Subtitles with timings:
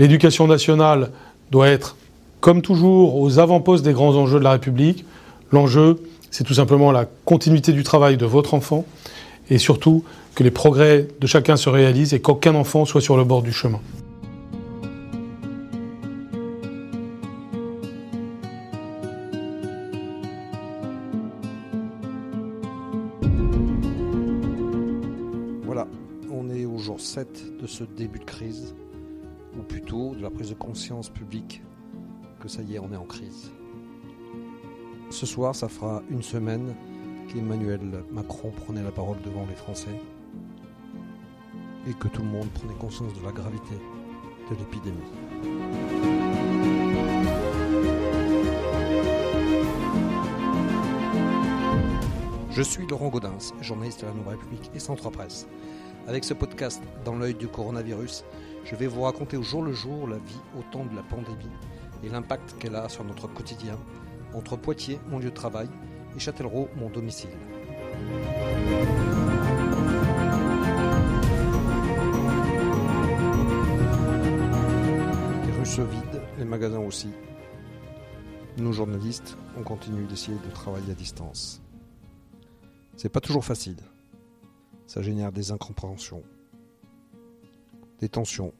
[0.00, 1.10] L'éducation nationale
[1.50, 1.94] doit être,
[2.40, 5.04] comme toujours, aux avant-postes des grands enjeux de la République.
[5.52, 8.86] L'enjeu, c'est tout simplement la continuité du travail de votre enfant
[9.50, 10.02] et surtout
[10.34, 13.52] que les progrès de chacun se réalisent et qu'aucun enfant soit sur le bord du
[13.52, 13.78] chemin.
[25.66, 25.86] Voilà,
[26.32, 28.74] on est au jour 7 de ce début de crise,
[29.90, 31.62] de la prise de conscience publique
[32.38, 33.50] que ça y est, on est en crise.
[35.10, 36.76] Ce soir, ça fera une semaine
[37.28, 40.00] qu'Emmanuel Macron prenait la parole devant les Français
[41.88, 43.74] et que tout le monde prenait conscience de la gravité
[44.48, 44.96] de l'épidémie.
[52.52, 55.48] Je suis Laurent Gaudens, journaliste à la Nouvelle République et Centre Presse.
[56.06, 58.24] Avec ce podcast Dans l'œil du coronavirus,
[58.64, 61.50] je vais vous raconter au jour le jour la vie au temps de la pandémie
[62.02, 63.76] et l'impact qu'elle a sur notre quotidien
[64.34, 65.68] entre Poitiers, mon lieu de travail,
[66.16, 67.30] et Châtellerault, mon domicile.
[75.46, 77.10] Les rues se vident, les magasins aussi.
[78.56, 81.62] Nous, journalistes, on continue d'essayer de travailler à distance.
[82.96, 83.78] C'est pas toujours facile.
[84.86, 86.22] Ça génère des incompréhensions,
[88.00, 88.52] des tensions.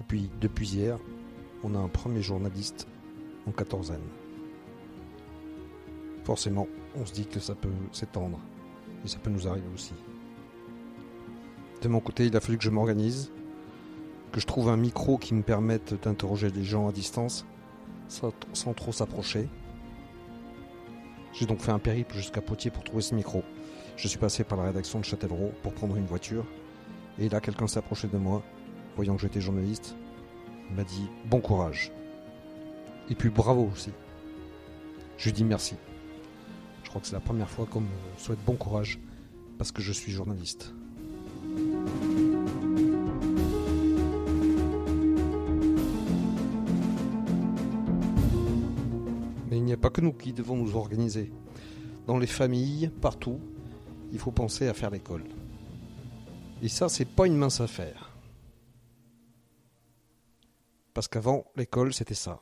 [0.00, 0.98] Et puis, depuis hier,
[1.62, 2.86] on a un premier journaliste
[3.46, 4.00] en quatorzaine.
[6.24, 8.38] Forcément, on se dit que ça peut s'étendre.
[9.04, 9.92] Et ça peut nous arriver aussi.
[11.82, 13.30] De mon côté, il a fallu que je m'organise,
[14.32, 17.44] que je trouve un micro qui me permette d'interroger les gens à distance
[18.08, 19.48] sans, trop s'approcher.
[21.32, 23.42] J'ai donc fait un périple jusqu'à Poitiers pour trouver ce micro.
[23.96, 26.46] Je suis passé par la rédaction de Châtellerault pour prendre une voiture.
[27.18, 28.42] Et là, quelqu'un s'est approché de moi,
[28.96, 29.96] voyant que j'étais journaliste.
[30.74, 31.92] M'a dit bon courage.
[33.08, 33.90] Et puis bravo aussi.
[35.18, 35.76] Je lui dis merci.
[36.82, 38.98] Je crois que c'est la première fois qu'on me souhaite bon courage
[39.58, 40.74] parce que je suis journaliste.
[49.50, 51.30] Mais il n'y a pas que nous qui devons nous organiser.
[52.06, 53.38] Dans les familles, partout,
[54.12, 55.24] il faut penser à faire l'école.
[56.64, 58.10] Et ça, c'est pas une mince affaire.
[60.94, 62.40] Parce qu'avant, l'école, c'était ça.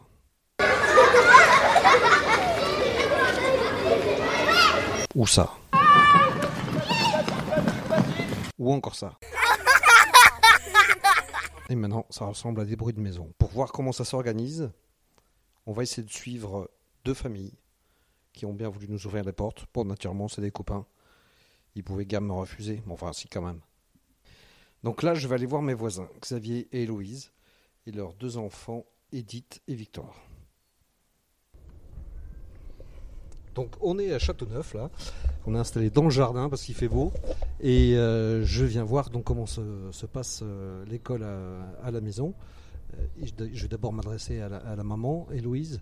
[5.17, 5.53] Ou ça.
[8.61, 9.19] Ou encore ça.
[11.69, 13.33] Et maintenant, ça ressemble à des bruits de maison.
[13.39, 14.71] Pour voir comment ça s'organise,
[15.67, 16.71] on va essayer de suivre
[17.05, 17.59] deux familles
[18.33, 19.67] qui ont bien voulu nous ouvrir les portes.
[19.75, 20.87] Bon, naturellement, c'est des copains.
[21.75, 23.59] Ils pouvaient gamme me refuser, mais enfin, si, quand même.
[24.83, 27.31] Donc là, je vais aller voir mes voisins, Xavier et Héloïse,
[27.87, 30.15] et leurs deux enfants, Edith et Victor.
[33.55, 34.91] Donc on est à Châteauneuf là,
[35.47, 37.13] on est installé dans le jardin parce qu'il fait beau
[37.61, 39.61] et euh, je viens voir donc comment se,
[39.91, 42.33] se passe euh, l'école à, la maison.
[42.95, 45.81] Euh, je, vais d'abord m'adresser à, la- maman, Héloïse.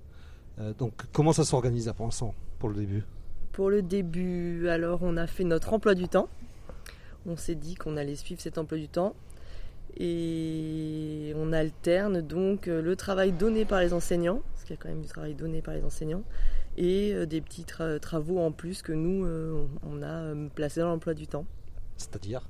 [0.78, 3.05] Donc comment ça s'organise à l'instant pour le début?
[3.53, 6.28] Pour le début, alors on a fait notre emploi du temps.
[7.26, 9.14] On s'est dit qu'on allait suivre cet emploi du temps.
[9.98, 14.82] Et on alterne donc euh, le travail donné par les enseignants, parce qu'il y a
[14.82, 16.22] quand même du travail donné par les enseignants,
[16.76, 20.88] et euh, des petits tra- travaux en plus que nous, euh, on a placés dans
[20.88, 21.44] l'emploi du temps.
[21.97, 22.48] C'est-à-dire?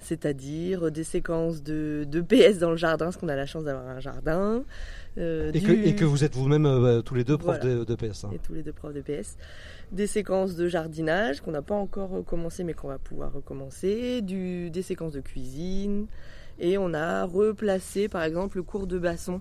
[0.00, 3.86] C'est-à-dire des séquences de, de PS dans le jardin, parce qu'on a la chance d'avoir
[3.86, 4.64] un jardin.
[5.18, 7.76] euh, et, du- que, et que vous êtes vous-même euh, tous les deux profs Voilà.
[7.80, 8.24] de, de PS.
[8.24, 8.30] hein.
[8.32, 9.36] et tous les deux profs de PS.
[9.92, 14.20] Des séquences de jardinage qu'on n'a pas encore recommencé mais qu'on va pouvoir recommencer.
[14.22, 16.06] Des séquences de cuisine.
[16.58, 19.40] Et on a replacé par exemple le cours de basson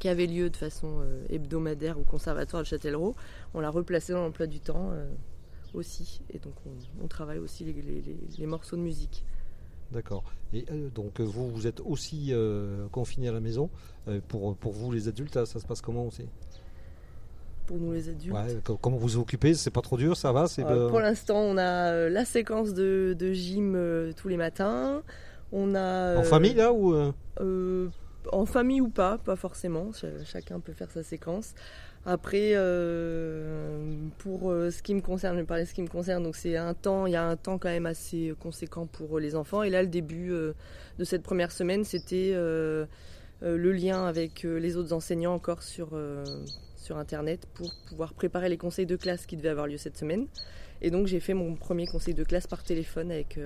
[0.00, 3.14] qui avait lieu de façon euh, hebdomadaire au conservatoire de Châtellerault.
[3.54, 5.06] On l'a replacé dans l'emploi du temps euh,
[5.74, 6.22] aussi.
[6.30, 6.54] Et donc
[7.00, 9.22] on, travaille aussi les, morceaux de musique.
[9.92, 10.24] D'accord.
[10.54, 12.32] Et euh, donc vous, vous êtes aussi
[12.90, 13.70] confinés à la maison.
[14.28, 16.26] Pour, vous les adultes, ça, ça se passe comment aussi?
[17.70, 18.34] Pour nous les adultes.
[18.34, 19.54] Ouais, Comment vous vous occupez?
[19.54, 20.48] C'est pas trop dur, ça va?
[20.48, 24.36] C'est Euh, Pour l'instant, on a euh, la séquence de, de gym euh, tous les
[24.36, 25.02] matins.
[25.52, 26.92] On a En famille là ou
[28.32, 29.92] en famille ou pas, pas forcément.
[29.92, 31.54] Ch- Chacun peut faire sa séquence.
[32.04, 32.54] Après,
[34.18, 36.22] pour ce qui me concerne, je vais parler de ce qui me concerne.
[36.24, 39.36] Donc c'est un temps, il y a un temps quand même assez conséquent pour les
[39.36, 39.62] enfants.
[39.62, 42.34] Et là, le début de cette première semaine, c'était
[43.42, 46.24] le lien avec euh, les autres enseignants encore sur euh,
[46.76, 50.26] sur internet pour pouvoir préparer les conseils de classe qui devaient avoir lieu cette semaine.
[50.82, 53.38] Et donc j'ai fait mon premier conseil de classe par téléphone avec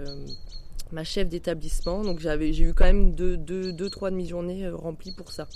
[0.92, 2.02] ma chef d'établissement.
[2.02, 5.48] Donc j'avais, j'ai eu quand même deux, deux, deux trois demi-journées remplies pour ça.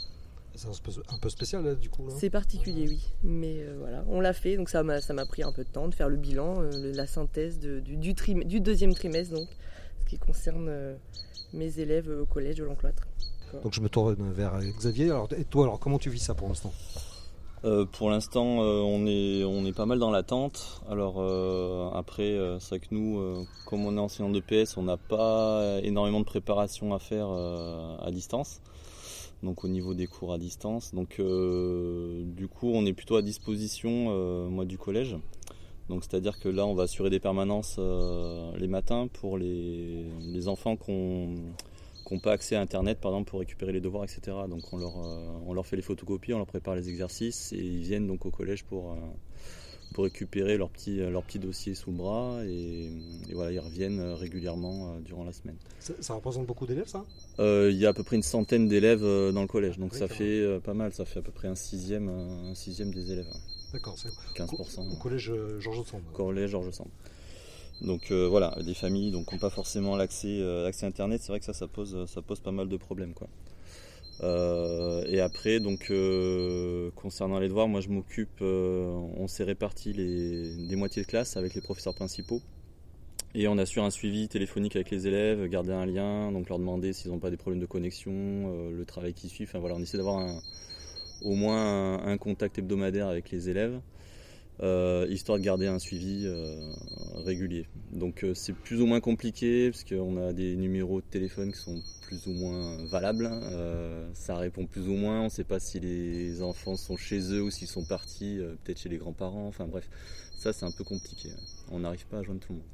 [0.57, 2.09] C'est un peu spécial là, du coup.
[2.19, 3.13] C'est particulier, oui.
[3.23, 4.57] Mais voilà, on l'a fait.
[4.57, 7.07] Donc ça m'a, ça m'a pris un peu de temps de faire le bilan, la
[7.07, 9.49] synthèse du, du, du, deuxième trimestre, donc,
[10.01, 10.97] ce qui concerne
[11.53, 13.07] mes élèves au collège de l'Encloître.
[13.63, 15.11] Donc je me tourne vers Xavier.
[15.11, 16.73] Alors, et toi, alors comment tu vis ça pour l'instant?
[17.65, 20.81] Euh, pour l'instant, euh, on, est, on est pas mal dans l'attente.
[20.89, 24.97] Alors euh, après, c'est vrai que nous, comme on est enseignant de PS, on n'a
[24.97, 28.61] pas énormément de préparation à faire à distance.
[29.43, 30.95] Donc au niveau des cours à distance.
[30.95, 35.17] Donc du coup, on est plutôt à disposition, moi, du collège.
[35.89, 37.79] Donc c'est-à-dire que là, on va assurer des permanences
[38.57, 41.35] les matins pour les, les enfants qu'on
[42.09, 44.35] qui n'ont pas accès à Internet, par exemple, pour récupérer les devoirs, etc.
[44.49, 47.59] Donc on leur, euh, on leur fait les photocopies, on leur prépare les exercices et
[47.59, 48.97] ils viennent donc au collège pour, euh,
[49.93, 52.89] pour récupérer leur petit, leur petit dossier sous le bras et,
[53.35, 55.57] voilà, ils reviennent régulièrement euh, durant la semaine.
[55.81, 57.05] Ça, représente beaucoup d'élèves, ça?
[57.39, 60.61] Il y a à peu près une centaine d'élèves dans le collège, donc ça fait
[60.61, 63.29] pas mal, ça fait à peu près un sixième, un sixième des élèves.
[63.75, 64.95] D'accord, c'est 15%.
[64.95, 66.01] Au collège Georges Sand.
[66.15, 66.89] Collège Georges Sand.
[67.81, 71.47] Donc euh, voilà, des familles donc n'ont pas forcément l'accès euh, internet, c'est vrai que
[71.53, 73.15] ça pose pas mal de problèmes.
[74.21, 75.93] Euh, et après donc
[76.97, 81.55] concernant les devoirs, moi je m'occupe, on s'est réparti les des moitiés de classe avec
[81.55, 82.43] les professeurs principaux
[83.35, 86.93] et on assure un suivi téléphonique avec les élèves, garder un lien, donc leur demander
[86.93, 89.45] s'ils n'ont pas des problèmes de connexion, le travail qui suit.
[89.45, 90.27] Enfin voilà, on essaie d'avoir
[91.23, 93.81] au moins un, contact hebdomadaire avec les élèves.
[94.61, 96.73] Euh, histoire de garder un suivi euh,
[97.15, 97.67] régulier.
[97.93, 101.61] Donc euh, c'est plus ou moins compliqué parce qu'on a des numéros de téléphone qui
[101.61, 103.31] sont plus ou moins valables.
[104.15, 105.21] ça répond plus ou moins.
[105.21, 108.81] On ne sait pas si les enfants sont chez eux ou s'ils sont partis, peut-être
[108.81, 109.47] chez les grands-parents.
[109.47, 109.89] Enfin bref,
[110.37, 111.29] ça c'est un peu compliqué.
[111.71, 112.69] On n'arrive pas à joindre tout le monde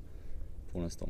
[0.72, 1.08] pour l'instant.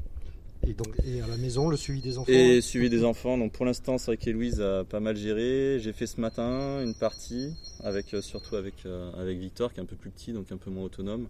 [0.66, 3.36] Et donc, et à la maison, le suivi des enfants Et suivi des enfants.
[3.36, 5.78] Donc pour l'instant, c'est vrai qu'Héloïse a pas mal géré.
[5.80, 9.82] J'ai fait ce matin une partie, avec, euh, surtout avec, euh, avec Victor, qui est
[9.82, 11.28] un peu plus petit, donc un peu moins autonome.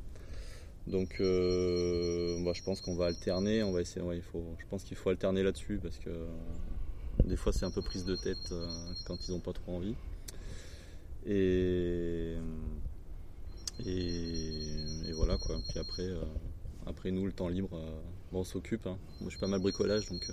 [0.86, 3.62] Donc euh, je pense qu'on va alterner.
[3.62, 6.10] On va essayer, il faut, je pense qu'il faut alterner là-dessus parce que
[7.24, 8.52] des fois c'est un peu prise de tête
[9.06, 9.94] quand ils n'ont pas trop envie.
[11.26, 12.34] Et,
[13.86, 15.56] et, voilà quoi.
[15.70, 16.06] Puis après,
[16.86, 17.80] après nous, le temps libre
[18.40, 18.86] on s'occupe.
[18.86, 18.98] Hein.
[19.20, 20.32] Moi, je suis pas mal bricolage, donc euh,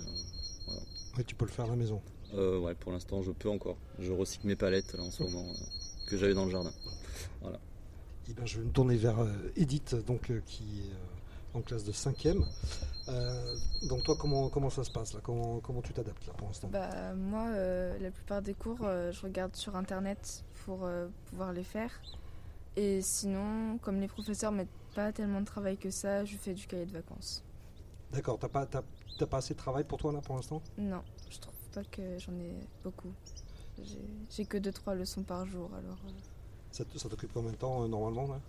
[0.66, 0.82] voilà.
[1.16, 2.00] Oui, tu peux le faire à la maison.
[2.34, 3.76] Euh, ouais, pour l'instant, je peux encore.
[3.98, 6.72] Je recycle mes palettes en ce moment euh, que j'avais dans le jardin.
[7.40, 7.56] Voilà.
[7.56, 9.16] Et eh ben, je vais me tourner vers
[9.56, 12.44] Edith, donc qui est en classe de 5e.
[13.88, 15.20] donc toi, comment, comment ça se passe là?
[15.24, 16.68] Comment, comment tu t'adaptes là pour l'instant?
[16.70, 17.50] Bah, Moi,
[18.00, 20.88] la plupart des cours, je regarde sur Internet pour
[21.26, 21.90] pouvoir les faire.
[22.76, 26.66] Et sinon, comme les professeurs mettent pas tellement de travail que ça, je fais du
[26.66, 27.44] cahier de vacances.
[28.12, 30.62] D'accord, t'as pas, pas assez de travail pour toi là pour l'instant?
[30.76, 32.54] Non, je trouve pas que j'en ai
[32.84, 33.12] beaucoup.
[34.30, 35.98] J'ai que 2-3 leçons par jour alors.
[36.06, 36.10] Euh.
[36.70, 38.40] Ça, t'occupe combien de temps euh, normalement là?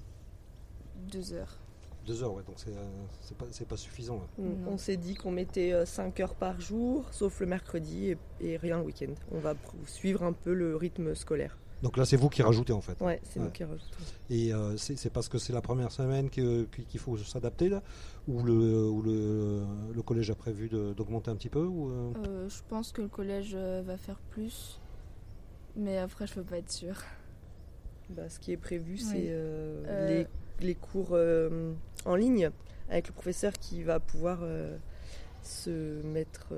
[1.11, 1.57] Deux heures.
[2.05, 4.21] Deux heures, ouais, donc c'est euh, pas, pas, suffisant.
[4.37, 8.83] On, s'est dit qu'on mettait 5 heures par jour, sauf le mercredi et rien le
[8.83, 9.13] week-end.
[9.31, 9.55] On va
[9.85, 11.57] suivre un peu le rythme scolaire.
[11.83, 12.99] Donc là, c'est vous qui rajoutez en fait.
[13.01, 13.97] Ouais, c'est nous qui rajoutons.
[14.29, 17.83] Et euh, c'est parce que c'est la première semaine qu'il faut s'adapter là
[18.29, 18.89] Ou le,
[19.93, 22.13] le, collège a prévu d'augmenter un petit peu ou euh?
[22.25, 24.79] Euh, Je pense que le collège va faire plus.
[25.75, 27.03] Mais après, je peux pas être sûre.
[28.09, 29.35] Bah, ce qui est prévu, c'est
[30.07, 30.25] les,
[30.61, 31.17] les, cours
[32.05, 32.49] en ligne
[32.89, 34.39] avec le professeur qui va pouvoir
[35.41, 36.53] se mettre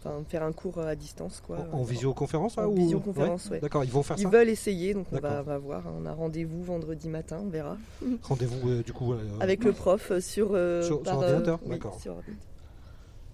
[0.00, 1.66] Enfin, faire un cours à distance quoi.
[1.72, 4.22] En, visioconférence En visioconférence, D'accord, ils vont faire ça.
[4.22, 5.82] Ils veulent essayer, donc on va, voir.
[6.00, 7.76] On a rendez-vous vendredi matin, on verra.
[8.22, 10.48] Rendez-vous euh, du coup euh, avec le prof euh, sur
[10.84, 11.98] sur, ordinateur, d'accord.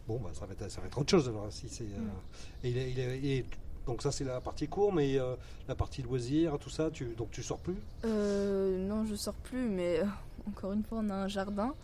[0.09, 1.85] Bon, bah, ça va être ça va être autre chose alors si c'est.
[2.63, 3.45] et,
[3.87, 5.19] donc ça c'est la partie cours, mais
[5.69, 7.77] la partie loisirs, tout ça, tu donc tu sors plus?
[8.05, 10.01] Non, je sors plus, mais
[10.49, 11.75] encore une fois, on a un jardin.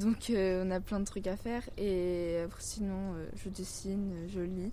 [0.00, 4.14] Donc euh, on a plein de trucs à faire et après sinon euh, je dessine,
[4.28, 4.72] je lis.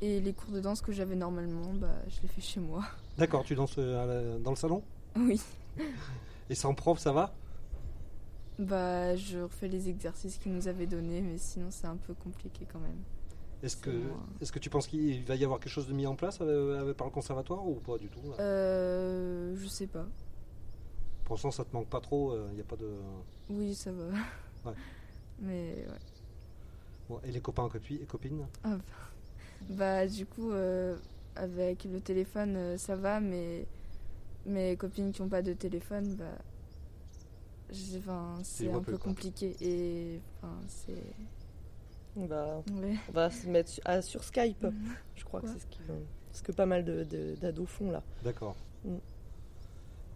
[0.00, 2.84] Et les cours de danse que j'avais normalement, bah, je les fais chez moi.
[3.18, 4.82] D'accord, tu danses euh, dans le salon?
[5.16, 5.40] Oui.
[6.48, 7.34] et sans prof, ça va?
[8.58, 12.64] Bah je refais les exercices qu'ils nous avaient donnés, mais sinon c'est un peu compliqué
[12.72, 13.02] quand même.
[13.64, 13.90] Est-ce que,
[14.40, 16.46] est que tu penses qu'il va y avoir quelque chose de mis en place par
[16.46, 20.06] le conservatoire ou pas du tout euh, Je sais pas.
[21.24, 22.90] Pour l'instant, ça te manque pas trop Il n'y a pas de.
[23.50, 24.06] Oui, ça va.
[25.40, 25.98] Mais ouais.
[27.08, 28.46] Bon, et les copains et copines?
[28.64, 28.78] Ah,
[29.70, 30.96] bah, du coup, euh,
[31.36, 33.66] avec le téléphone, euh, ça va, mais
[34.46, 36.38] mes copines qui n'ont pas de téléphone, bah,
[38.42, 41.02] c'est un peu, compliqué et enfin, c'est.
[42.14, 42.94] On va, Ouais.
[43.08, 44.66] on va se mettre sur, ah, sur Skype.
[45.16, 45.52] Je crois que Ouais.
[45.54, 45.78] c'est ce, qui,
[46.32, 48.02] ce que pas mal de- de- d'ados font là.
[48.22, 48.54] D'accord.
[48.84, 48.96] Mm.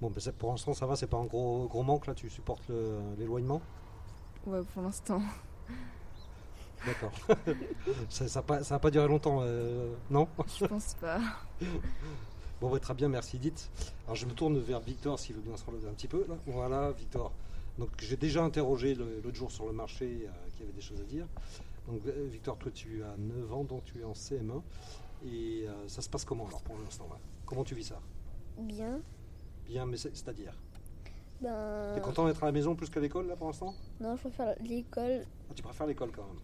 [0.02, 2.28] Bon, ben, c'est- pour l'instant, ça va, c'est pas un gros, gros manque là, tu
[2.28, 3.62] supportes le- l'éloignement?
[4.46, 5.20] Ouais, pour l'instant.
[6.86, 7.12] D'accord.
[8.08, 10.28] ça n'a pas, ça a pas duré longtemps, euh, non?
[10.58, 11.20] Je pense pas.
[12.58, 13.70] Bon, bah, très bien, merci Edith.
[14.06, 16.24] Alors, je me tourne vers Victor s'il veut bien se relever un petit peu.
[16.26, 16.36] Là.
[16.46, 17.30] Voilà, Victor.
[17.78, 21.04] Donc, j'ai déjà interrogé l'autre jour sur le marché euh, qui avait des choses à
[21.04, 21.26] dire.
[21.86, 24.62] Donc, euh, Victor, toi, tu as 9 ans, donc tu es en CM1.
[25.26, 27.16] Et euh, ça se passe comment alors pour l'instant là?
[27.44, 28.00] Comment tu vis ça?
[28.58, 29.00] Bien.
[29.66, 30.54] Bien, mais c'est- c'est-à-dire?
[31.42, 31.92] Ben.
[31.94, 33.74] T'es content d'être à la maison plus qu'à l'école là pour l'instant?
[34.00, 35.22] Non, je préfère l'école.
[35.50, 36.40] Ah, Tu préfères l'école quand même.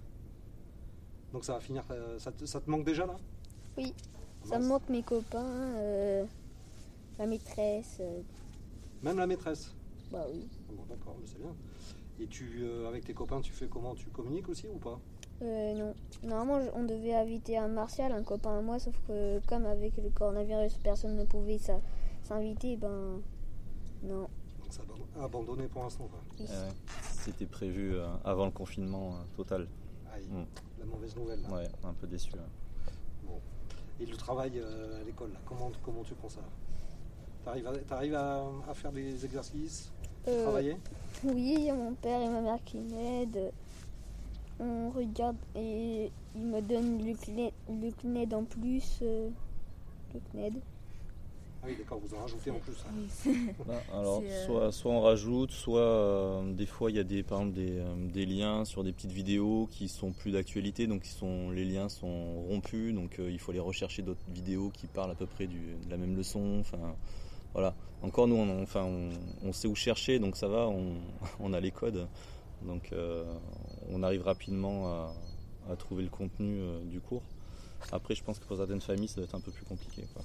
[1.33, 1.85] Donc, ça va finir.
[1.91, 3.17] euh, ça, te, ça te manque déjà là?
[3.77, 3.95] Oui.
[4.45, 5.45] Ah, Ça me manque mes copains,
[5.77, 6.25] euh,
[7.19, 7.99] la maîtresse.
[8.01, 8.21] euh,
[9.03, 9.75] Même la maîtresse?
[10.11, 10.47] Bah oui.
[10.69, 11.55] Ah Bon, d'accord, mais c'est bien.
[12.21, 13.95] Et tu, euh, avec tes copains, tu fais comment?
[13.95, 15.01] Tu communiques aussi ou pas?
[15.43, 15.95] Euh, non.
[16.23, 19.97] Normalement, je- on devait inviter un Martial, un copain à moi, sauf que comme avec
[19.97, 21.81] le coronavirus, personne ne pouvait s'a-
[22.23, 23.21] s'inviter, ben.
[24.03, 24.21] Non.
[24.61, 24.83] Donc, ça
[25.19, 26.07] a abandonné pour l'instant.
[26.09, 26.21] quoi.
[26.39, 26.47] Oui.
[26.49, 26.73] Eh ouais.
[27.23, 29.69] C'était prévu euh, avant le confinement euh, total.
[30.13, 30.45] Aïe, Mm.
[30.81, 31.41] la mauvaise nouvelle.
[31.43, 31.51] Là.
[31.51, 32.33] Ouais, un peu déçu.
[32.37, 32.49] hein.
[33.25, 33.39] Bon.
[34.01, 36.41] Et le travail euh, à l'école, là, comment, comment tu prends ça?
[37.45, 39.93] T'arrives à, t'arrives à, à faire des exercices?
[40.29, 40.77] Euh, Travailler?
[41.25, 43.53] oui, il y a mon père et ma mère qui m'aident.
[44.61, 48.99] On regarde et il me donne le, clé, le CNED en plus.
[49.03, 49.29] euh,
[50.15, 50.55] le CNED.
[51.65, 52.75] Ah oui, d'accord, vous en rajoutez en plus.
[52.89, 53.33] hein.
[53.67, 57.23] Bah, alors, euh, soit, soit on rajoute, soit euh, des fois il y a des,
[57.23, 61.03] par exemple, des, euh, des liens sur des petites vidéos qui sont plus d'actualité, donc
[61.03, 64.89] qui sont, les liens sont rompus, donc euh, il faut aller rechercher d'autres vidéos qui
[64.89, 66.59] parlent à peu près du, de la même leçon.
[66.61, 66.97] Enfin,
[67.53, 67.75] voilà.
[68.03, 69.11] Encore nous, on, enfin, on,
[69.47, 70.95] on sait où chercher, donc ça va, on,
[71.41, 72.09] on a les codes,
[72.67, 73.23] donc euh,
[73.89, 75.15] on arrive rapidement à,
[75.71, 77.23] à trouver le contenu euh, du cours.
[77.93, 80.03] Après, je pense que pour certaines familles, ça doit être un peu plus compliqué.
[80.13, 80.23] Quoi.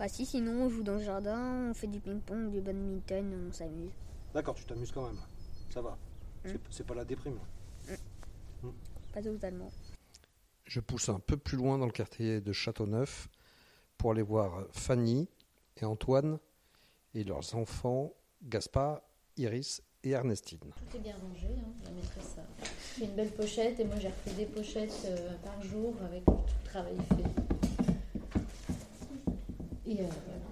[0.00, 3.52] Bah si, sinon on joue dans le jardin, on fait du ping-pong, du badminton, on
[3.52, 3.90] s'amuse.
[4.32, 5.20] D'accord, tu t'amuses quand même.
[5.68, 5.98] Ça va.
[6.42, 7.34] C'est- C'est pas la déprime.
[7.36, 7.92] là.
[9.12, 9.70] Pas totalement.
[10.64, 13.28] Je pousse un peu plus loin dans le quartier de Châteauneuf
[13.98, 15.28] pour aller voir Fanny
[15.76, 16.38] et Antoine
[17.12, 19.02] et leurs enfants Gaspard,
[19.36, 20.60] Iris et Ernestine.
[20.60, 21.72] Tout est bien rangé, hein.
[21.84, 25.60] la maîtresse a fait une belle pochette et moi j'ai refait des pochettes euh, par
[25.62, 27.39] jour avec tout le travail fait.
[29.90, 30.46] Et euh, voilà.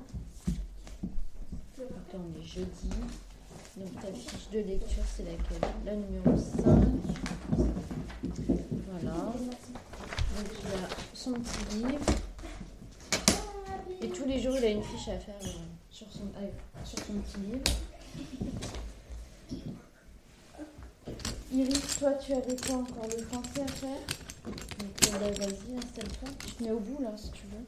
[1.78, 2.90] Donc on est jeudi.
[3.76, 5.70] Donc ta fiche de lecture c'est laquelle?
[5.84, 6.64] La numéro 5.
[8.90, 9.16] Voilà.
[9.16, 11.98] Donc il a son petit livre.
[14.02, 15.46] Et tous les jours il a une fiche à faire euh,
[15.90, 16.52] sur, son, avec-
[16.84, 17.62] sur son petit livre.
[21.52, 23.96] Iris, toi, tu avais quoi encore Le français à faire?
[24.44, 26.28] Donc euh, là, vas-y, installe-toi.
[26.46, 27.64] Tu te mets au bout, là, si tu veux.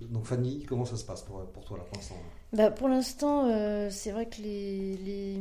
[0.00, 2.14] Donc Fanny, comment ça se passe pour, toi là pour l'instant
[2.52, 5.36] Bah, pour l'instant, euh, c'est vrai que les,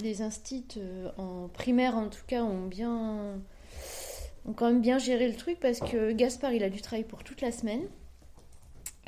[0.00, 3.34] les, instits, euh, en primaire en tout cas, ont bien
[4.46, 7.24] ont quand même bien géré le truc parce que Gaspard, il a du travail pour
[7.24, 7.82] toute la semaine.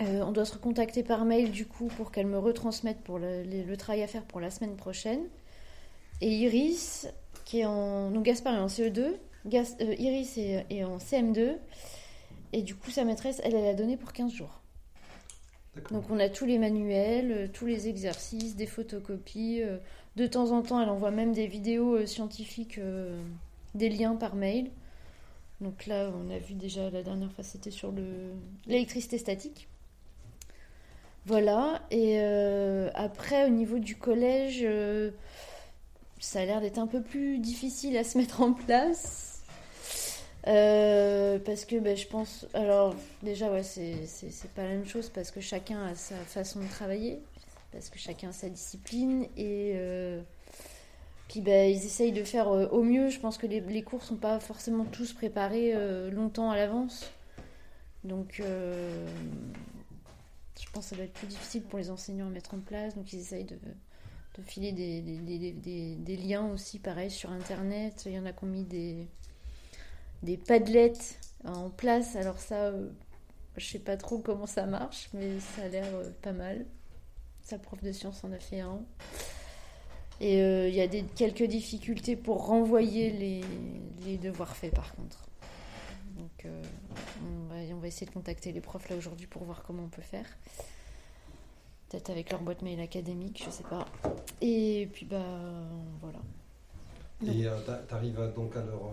[0.00, 3.75] Euh, on doit se recontacter par mail du coup pour qu'elle me retransmette pour le,
[3.76, 5.21] travail à faire pour la semaine prochaine.
[6.21, 7.09] Et Iris,
[7.45, 8.11] qui est en.
[8.11, 9.14] Donc Gaspard est en CE2,
[9.47, 11.57] Gas- euh, Iris est, est en CM2.
[12.52, 14.61] Et du coup, sa maîtresse, elle, elle a donné pour 15 jours.
[15.93, 19.63] Donc on a tous les manuels, euh, tous les exercices, des photocopies.
[19.63, 19.79] euh,
[20.17, 22.81] De temps en temps, elle envoie même des vidéos euh, scientifiques,
[23.75, 24.71] des liens par mail.
[25.61, 28.33] Donc là, on a vu déjà la dernière fois, c'était sur le
[28.67, 29.69] l'électricité statique.
[31.27, 31.83] Voilà.
[31.91, 32.19] Et
[32.95, 34.67] après, au niveau du collège,
[36.21, 39.38] ça a l'air d'être un peu plus difficile à se mettre en place.
[40.49, 42.47] Euh, parce que ben, je pense.
[42.55, 46.69] Alors, déjà, ouais, c'est pas la même chose parce que chacun a sa façon de
[46.69, 47.21] travailler,
[47.73, 49.73] parce que chacun a sa discipline et.
[49.76, 50.21] euh,
[51.28, 53.11] puis ben, ils essayent de faire euh, au mieux.
[53.11, 55.75] Je pense que les, les cours sont pas forcément tous préparés
[56.11, 57.11] longtemps à l'avance.
[58.05, 58.40] Donc,
[60.61, 62.95] je pense que ça va être plus difficile pour les enseignants à mettre en place.
[62.95, 65.00] Donc, ils essayent de, de filer des-
[65.52, 68.02] des- des liens aussi, pareil, sur Internet.
[68.07, 69.07] Il y en a qui ont mis des,
[70.23, 70.93] des padlets
[71.45, 72.17] en place.
[72.17, 72.89] Alors, ça, euh,
[73.57, 76.67] je sais pas trop comment ça marche, mais ça a l'air euh, pas mal.
[77.43, 78.81] Sa prof de sciences en a fait un.
[80.21, 83.41] Et euh, il y a des, quelques difficultés pour renvoyer les,
[84.05, 85.25] les devoirs faits par contre.
[86.17, 86.63] Donc euh,
[87.25, 89.89] on, va, on va essayer de contacter les profs là aujourd'hui pour voir comment on
[89.89, 90.27] peut faire.
[91.89, 93.87] Peut-être avec leur boîte mail académique, je sais pas.
[94.43, 95.25] Et puis bah
[96.03, 96.19] voilà.
[97.25, 98.93] Et euh, t'a- t'arrives donc à leur.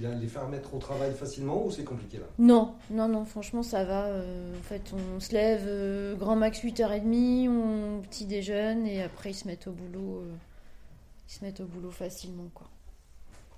[0.00, 2.24] Les faire mettre au travail facilement ou c'est compliqué là?
[2.38, 4.06] Non, non, non, franchement ça va.
[4.06, 4.82] euh, en fait,
[5.16, 9.66] on se lève euh, grand max 8h30, on petit déjeune et après ils se mettent
[9.66, 10.18] au boulot.
[10.20, 10.34] euh,
[11.28, 12.68] ils se mettent au boulot facilement quoi.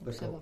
[0.02, 0.40] Donc ça va.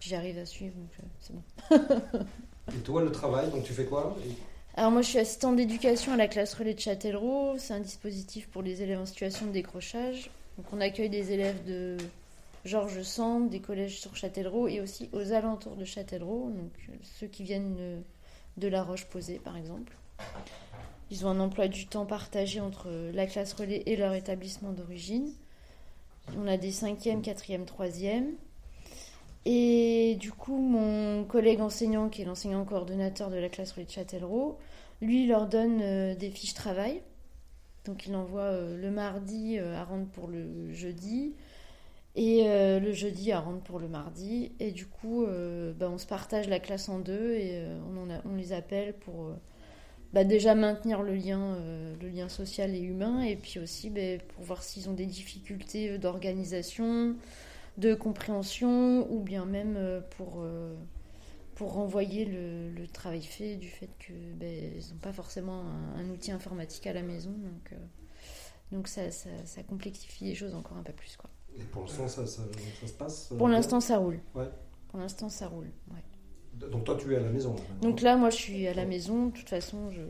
[0.00, 2.20] J'arrive à suivre, donc c'est bon.
[2.74, 4.16] Et toi, le travail, donc tu fais quoi?
[4.26, 4.32] Et-
[4.76, 7.54] Alors moi je suis assistante d'éducation à la classe relais de Châtellerault.
[7.58, 10.30] C'est un dispositif pour les élèves en situation de décrochage.
[10.58, 11.96] Donc on accueille des élèves de
[12.64, 17.26] Georges Sand, des collèges sur Châtellerault et aussi aux alentours de Châtellerault, donc euh, ceux
[17.26, 18.00] qui viennent euh,
[18.56, 19.92] de La Roche-Posay par exemple.
[21.10, 24.72] Ils ont un emploi du temps partagé entre euh, la classe relais et leur établissement
[24.72, 25.30] d'origine.
[26.38, 28.24] On a des 5e, 4e, 3e.
[29.44, 33.90] Et du coup, mon collègue enseignant, qui est l'enseignant coordonnateur de la classe relais de
[33.90, 34.56] Châtellerault,
[35.02, 37.02] lui leur donne des fiches travail.
[37.84, 41.34] Donc il envoie le mardi à rendre pour le jeudi
[42.16, 44.52] et euh, le jeudi à rendre pour le mardi.
[44.60, 47.78] Et du coup, euh, bah, on se partage la classe en deux et euh,
[48.24, 49.34] on, les appelle pour euh,
[50.12, 51.58] bah, déjà maintenir le lien,
[52.00, 55.98] le lien social et humain et puis aussi bah, pour voir s'ils ont des difficultés
[55.98, 57.16] d'organisation,
[57.78, 60.44] de compréhension ou bien même pour,
[61.56, 65.64] pour renvoyer le, travail fait du fait que ben, ils n'ont pas forcément
[65.96, 67.30] un, outil informatique à la maison.
[67.30, 67.74] Donc,
[68.70, 71.16] donc ça, ça, ça complexifie les choses encore un peu plus.
[71.16, 71.28] Quoi.
[71.58, 72.42] Et pour l'instant, ça, ça,
[72.80, 74.18] ça se passe euh, Pour l'instant, ça roule.
[74.34, 74.48] Ouais.
[74.88, 75.68] Pour l'instant, ça roule.
[75.92, 76.68] ouais.
[76.68, 77.54] Donc toi, tu es à la maison.
[77.82, 79.26] Donc là, moi, je suis à la maison.
[79.26, 80.00] De toute façon, je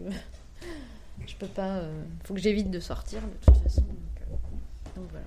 [1.27, 1.79] je peux pas.
[1.79, 3.81] euh, faut que j'évite de sortir de toute façon.
[3.83, 5.27] Donc, euh, donc voilà.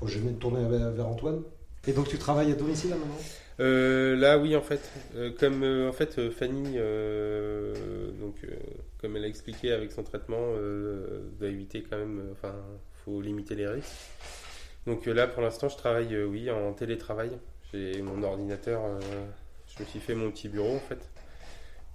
[0.00, 1.42] Bon, je vais me tourner vers, vers Antoine.
[1.86, 3.14] Et donc tu travailles à domicile là maintenant
[3.60, 4.80] Euh, là, oui, en fait,
[5.14, 8.48] Euh, comme euh, en fait Fanny, euh, donc euh,
[9.02, 12.54] comme elle a expliqué avec son traitement, euh, doit éviter quand même, euh, enfin,
[13.04, 13.90] faut limiter les risques.
[14.86, 17.30] Donc euh, là, pour l'instant, je travaille, euh, oui, en télétravail.
[17.72, 19.00] J'ai mon ordinateur, euh,
[19.66, 21.08] je me suis fait mon petit bureau en fait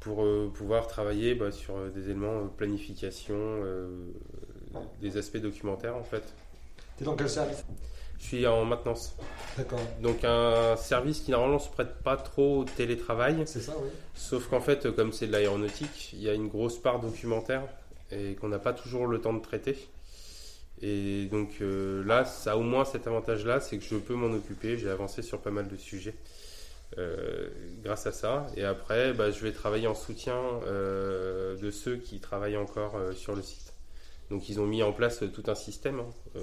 [0.02, 3.38] pour pouvoir travailler bah, sur des éléments planification,
[5.02, 6.24] des aspects documentaires en fait.
[6.96, 7.66] T'es dans quel service?
[8.18, 9.18] Je suis en maintenance.
[9.58, 9.80] D'accord.
[10.02, 13.90] Donc un service qui normalement se prête pas trop au télétravail, C'est ça, oui.
[14.16, 17.64] sauf qu'en fait comme c'est de l'aéronautique, il y a une grosse part documentaire
[18.10, 19.78] et qu'on n'a pas toujours le temps de traiter.
[20.82, 24.34] Et donc euh, là, ça a au moins cet avantage-là, c'est que je peux m'en
[24.34, 24.78] occuper.
[24.78, 26.16] J'ai avancé sur pas mal de sujets
[26.98, 27.50] euh,
[27.84, 28.48] grâce à ça.
[28.56, 30.38] Et après, bah, je vais travailler en soutien
[30.68, 33.74] euh, de ceux qui travaillent encore sur le site.
[34.30, 36.00] Donc ils ont mis en place tout un système.
[36.00, 36.40] hein,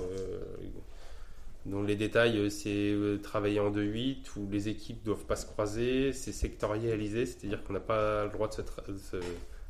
[1.64, 2.94] dont les détails, c'est
[3.24, 7.80] travailler en 2-8, où les équipes doivent pas se croiser, c'est sectorialisé, c'est-à-dire qu'on n'a
[7.80, 8.48] pas le droit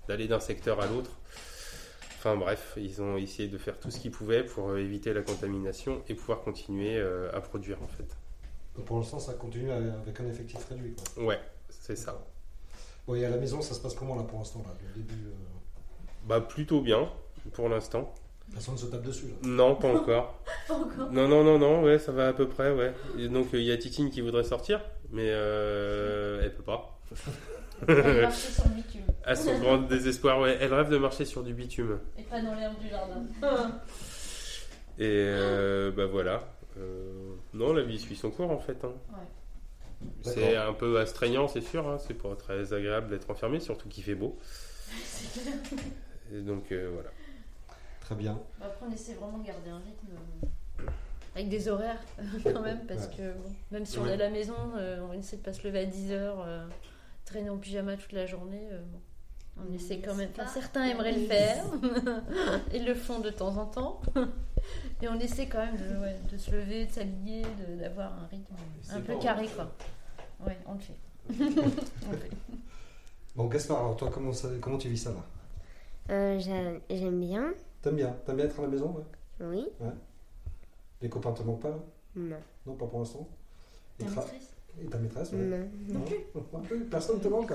[0.06, 1.10] d'aller d'un secteur à l'autre.
[2.18, 5.22] Enfin bref, ils ont essayé de faire tout ce qu'ils pouvaient pour euh, éviter la
[5.22, 8.16] contamination et pouvoir continuer euh, à produire en fait.
[8.74, 10.94] Donc pour l'instant, ça continue avec un effectif réduit.
[10.94, 11.24] Quoi.
[11.24, 12.24] Ouais, c'est ça.
[13.06, 15.26] Bon, et à la maison, ça se passe comment là pour l'instant là, le début,
[15.26, 15.30] euh,
[16.26, 17.08] Bah plutôt bien
[17.52, 18.12] pour l'instant.
[18.52, 19.34] Personne se tape dessus là.
[19.48, 20.38] Non, pas encore.
[20.68, 21.10] Pas encore.
[21.12, 22.92] Non, non, non, non, ouais, ça va à peu près, ouais.
[23.18, 26.98] Et donc il y a Titine qui voudrait sortir, mais euh, elle peut pas.
[27.88, 29.02] marcher sur le bitume.
[29.24, 30.56] À son grand désespoir, ouais.
[30.60, 31.98] Elle rêve de marcher sur du bitume.
[32.18, 33.22] Et pas dans l'herbe du jardin.
[34.98, 36.42] Et euh, bah voilà.
[36.78, 38.82] Euh, non, la vie suit son cours en fait.
[38.84, 38.92] hein.
[40.22, 41.88] C'est un peu astreignant, c'est sûr.
[41.88, 41.98] hein.
[41.98, 44.38] C'est pas très agréable d'être enfermé, surtout qu'il fait beau.
[46.32, 47.10] Et donc euh, voilà.
[48.00, 48.38] Très bien.
[48.60, 50.88] Bah, Après, on essaie vraiment de garder un rythme
[51.34, 52.00] avec des horaires
[52.44, 53.16] quand même, parce Ouais.
[53.18, 54.10] que bon, même si on Ouais.
[54.10, 56.34] est à la maison, euh, on essaie de pas se lever à 10h,
[57.26, 58.68] traîner en pyjama toute la journée.
[58.72, 59.00] euh, bon.
[59.58, 60.28] On essaie quand même.
[60.32, 61.64] Enfin, certains aimeraient le faire,
[62.74, 64.02] ils le font de temps en temps,
[65.02, 67.42] et on essaie quand même de, ouais, de se lever, de s'habiller,
[67.80, 68.54] d'avoir un rythme
[68.90, 69.72] un peu bon, carré, quoi.
[70.46, 70.96] Ouais, on le fait.
[71.30, 72.30] on le fait.
[73.34, 75.24] Bon, Gaspard, alors toi, comment, ça- comment tu vis ça là?
[76.14, 79.04] Euh, j'aime bien, T'aimes bien T'aimes bien être à la maison ouais?
[79.40, 79.66] Oui.
[81.00, 81.78] Les copains te manquent pas là?
[82.14, 82.36] Non.
[82.66, 83.26] Non, pas pour l'instant
[83.98, 84.52] Ta maîtresse?
[84.82, 85.68] Et ta maîtresse ouais Non.
[85.88, 86.04] Non
[86.52, 87.52] Non plus Personne te manque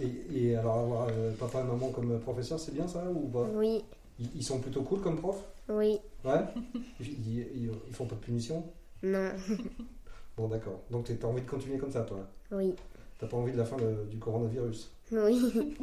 [0.00, 3.48] et, et alors avoir euh, papa et maman comme professeur, c'est bien ça ou pas
[3.52, 3.84] Oui,
[4.20, 5.36] ils, ils sont plutôt cool comme prof
[5.68, 6.40] oui, Ouais
[7.00, 7.38] ils,
[7.88, 8.64] ils, font pas de punition
[9.02, 9.30] non,
[10.36, 10.80] Bon d'accord.
[10.90, 12.74] Donc t'as envie de continuer comme ça toi oui,
[13.18, 15.76] T'as pas envie de la fin de- du coronavirus oui.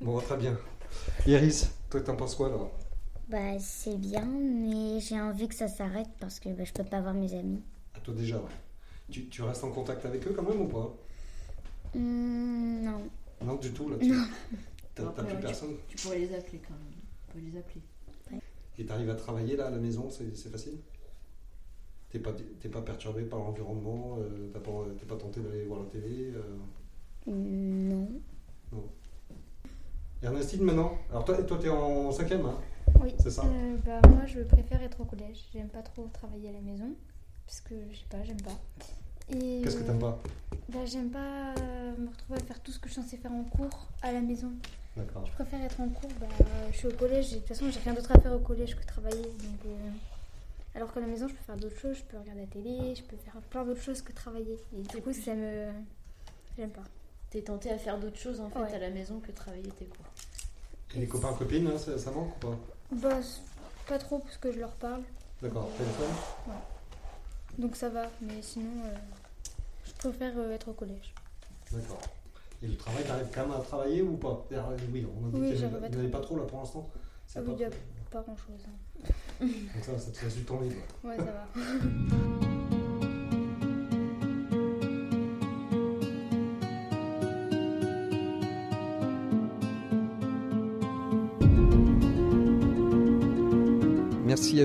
[0.00, 0.56] Bon, très bien.
[1.26, 2.56] Iris, toi t'en penses quoi là
[3.28, 7.00] Bah, c'est bien, mais j'ai envie que ça s'arrête parce que bah, je peux pas
[7.00, 7.60] voir mes amis.
[7.94, 8.42] À toi déjà, ouais.
[9.10, 10.94] Tu, tu restes en contact avec eux quand même ou pas?
[11.94, 13.02] Hmm, non.
[13.44, 14.14] Non, du tout là-dessus.
[14.94, 16.92] T'as Après, t'as plus ouais, tu- personne Tu pourrais les appeler quand même.
[17.26, 17.82] Tu peux les appeler.
[18.78, 20.78] Et t'arrives à travailler là à la maison, c'est c'est facile?
[22.10, 25.80] T'es pas, t'es pas perturbé par l'environnement euh, T'as pas- T'es pas tenté d'aller voir
[25.80, 26.56] la télé euh,
[27.26, 28.08] Non.
[30.22, 30.96] Ernestine maintenant?
[31.10, 32.58] Alors toi, toi t'es en cinquième, hein?
[33.02, 33.12] Oui.
[33.18, 35.38] C'est ça Euh, bah, moi, je préfère être au collège.
[35.52, 36.94] J'aime pas trop travailler à la maison.
[37.46, 38.58] Parce que, je sais pas, j'aime pas.
[39.30, 40.18] Qu'est-ce que t'aimes pas?
[40.68, 43.32] Bah, J'aime pas euh, me retrouver à faire tout ce que je suis censée faire
[43.32, 44.50] en cours à la maison.
[44.96, 45.24] D'accord.
[45.26, 46.10] Je préfère être en cours.
[46.20, 46.26] Bah,
[46.70, 47.32] je suis au collège.
[47.32, 49.22] Et de toute façon, j'ai rien d'autre à faire au collège que travailler.
[49.22, 49.90] Donc, euh,
[50.74, 51.96] alors qu'à la maison, je peux faire d'autres choses.
[51.98, 52.94] Je peux regarder la télé.
[52.94, 54.58] Je peux faire plein d'autres choses que travailler.
[54.76, 55.70] Et du coup, ça me.
[56.58, 56.84] J'aime pas.
[57.30, 58.74] T'es tenté à faire d'autres choses en fait Ouais.
[58.74, 60.04] à la maison que travailler tes cours.
[60.94, 62.58] Et les copains, copines, hein, ça, ça manque ou pas?
[62.92, 63.20] Bah,
[63.88, 65.02] pas trop parce que je leur parle.
[65.40, 65.70] D'accord.
[65.78, 66.54] Téléphone?
[67.58, 68.10] Donc ça va.
[68.20, 68.94] Mais sinon, euh,
[69.86, 71.14] je préfère euh, être au collège.
[71.72, 72.00] D'accord.
[72.62, 74.44] Et le travail, t'arrives quand même à travailler ou pas?
[74.48, 76.88] C'est-à-dire, Oui, on a dit Oui, qu'il n'y avait- pas trop là pour l'instant
[77.34, 77.68] Ah oui, il a
[78.10, 78.62] pas grand chose.
[79.40, 80.76] Donc ça, ça te laisse du temps libre.
[81.02, 81.46] Ouais, ça va.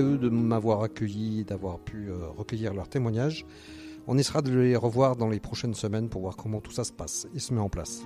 [0.00, 3.46] eux de m'avoir accueilli d'avoir pu euh, recueillir leurs témoignages.
[4.06, 6.92] On essaiera de les revoir dans les prochaines semaines pour voir comment tout ça se
[6.92, 8.02] passe et se met en place.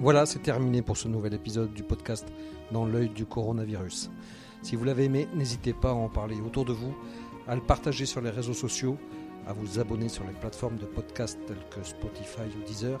[0.00, 2.26] Voilà, c'est terminé pour ce nouvel épisode du podcast
[2.72, 4.10] Dans l'œil du coronavirus.
[4.62, 6.94] Si vous l'avez aimé, n'hésitez pas à en parler autour de vous,
[7.46, 8.96] à le partager sur les réseaux sociaux,
[9.46, 13.00] à vous abonner sur les plateformes de podcast telles que Spotify ou Deezer